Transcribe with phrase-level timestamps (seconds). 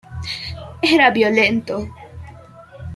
[0.95, 1.75] Era violento.